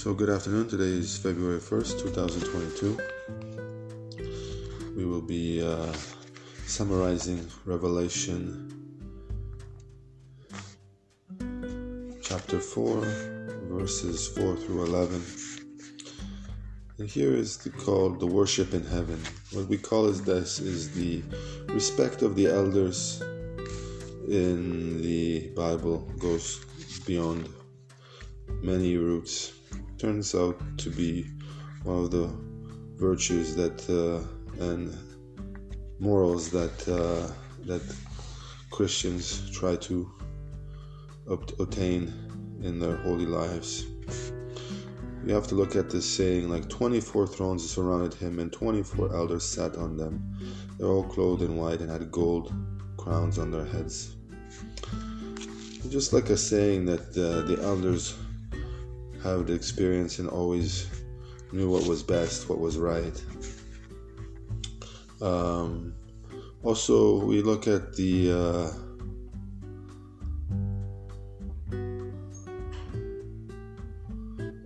[0.00, 0.66] So, good afternoon.
[0.66, 2.98] Today is February 1st, 2022.
[4.96, 5.92] We will be uh,
[6.64, 8.72] summarizing Revelation
[12.22, 13.00] chapter 4,
[13.68, 15.22] verses 4 through 11.
[16.96, 19.22] And here is the, called the worship in heaven.
[19.52, 21.22] What we call is this is the
[21.66, 23.20] respect of the elders
[24.30, 26.64] in the Bible goes
[27.04, 27.50] beyond
[28.62, 29.59] many roots
[30.00, 31.26] turns out to be
[31.82, 32.26] one of the
[32.96, 34.96] virtues that uh, and
[35.98, 37.30] morals that uh,
[37.66, 37.82] that
[38.70, 40.10] Christians try to
[41.28, 42.12] obtain
[42.62, 43.84] in their holy lives.
[45.26, 49.44] You have to look at this saying like 24 thrones surrounded him, and 24 elders
[49.44, 50.34] sat on them.
[50.78, 52.54] They're all clothed in white and had gold
[52.96, 54.16] crowns on their heads.
[55.90, 58.16] Just like a saying that uh, the elders
[59.22, 60.88] have the experience and always
[61.52, 63.22] knew what was best, what was right.
[65.20, 65.94] Um,
[66.62, 68.70] also, we look at the uh,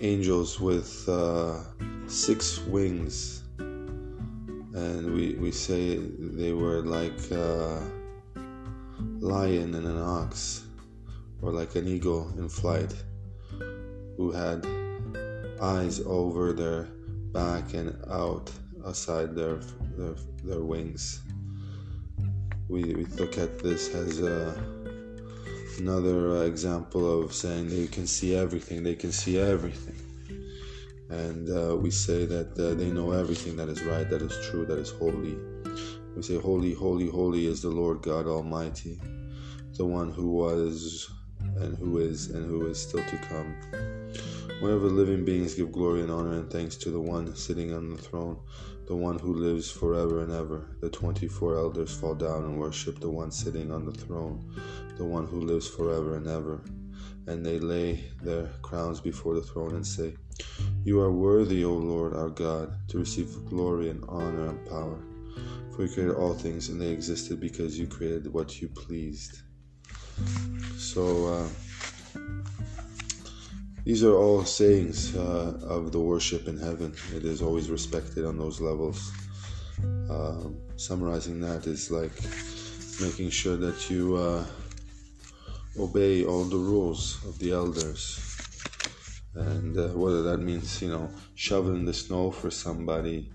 [0.00, 1.62] angels with uh,
[2.06, 7.82] six wings, and we, we say they were like a
[9.18, 10.64] lion and an ox,
[11.42, 12.94] or like an eagle in flight
[14.18, 14.66] who had
[15.62, 16.82] eyes over their
[17.32, 18.50] back and out
[18.84, 19.60] outside their
[19.96, 21.22] their, their wings.
[22.68, 24.54] We, we look at this as a,
[25.78, 29.94] another uh, example of saying they can see everything, they can see everything.
[31.08, 34.66] And uh, we say that uh, they know everything that is right, that is true,
[34.66, 35.36] that is holy.
[36.14, 39.00] We say, Holy, holy, holy is the Lord God Almighty,
[39.76, 41.08] the one who was
[41.60, 43.54] and who is and who is still to come.
[44.60, 47.96] Whenever living beings give glory and honor and thanks to the one sitting on the
[47.96, 48.40] throne,
[48.88, 53.08] the one who lives forever and ever, the 24 elders fall down and worship the
[53.08, 54.52] one sitting on the throne,
[54.96, 56.60] the one who lives forever and ever.
[57.28, 60.16] And they lay their crowns before the throne and say,
[60.82, 65.04] You are worthy, O Lord our God, to receive glory and honor and power.
[65.76, 69.42] For you created all things, and they existed because you created what you pleased.
[70.76, 71.48] So, uh,
[73.84, 76.94] these are all sayings uh, of the worship in heaven.
[77.14, 79.12] It is always respected on those levels.
[80.10, 82.12] Um, summarizing that is like
[83.00, 84.44] making sure that you uh,
[85.78, 88.24] obey all the rules of the elders.
[89.34, 93.30] And uh, whether that means, you know, shoveling the snow for somebody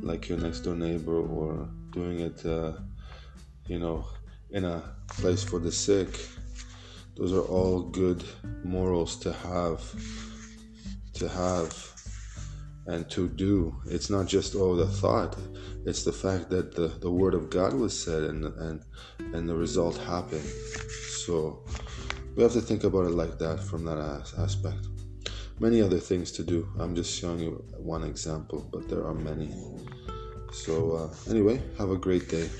[0.00, 2.72] like your next door neighbor or doing it, uh,
[3.66, 4.04] you know,
[4.50, 6.08] in a place for the sick.
[7.16, 8.22] Those are all good
[8.62, 9.80] morals to have,
[11.14, 11.92] to have,
[12.86, 13.74] and to do.
[13.86, 15.36] It's not just oh the thought;
[15.86, 18.82] it's the fact that the, the word of God was said and and
[19.32, 20.44] and the result happened.
[21.24, 21.64] So
[22.36, 23.98] we have to think about it like that from that
[24.38, 24.86] aspect.
[25.58, 26.68] Many other things to do.
[26.78, 29.50] I'm just showing you one example, but there are many.
[30.52, 32.50] So uh, anyway, have a great day.